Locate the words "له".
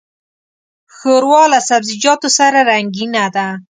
1.53-1.59